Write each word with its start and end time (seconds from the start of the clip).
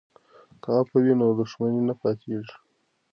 که 0.61 0.69
عفوه 0.77 0.99
وي 1.03 1.13
نو 1.19 1.27
دښمني 1.39 1.81
نه 1.89 1.93
پاتیږي. 2.01 2.55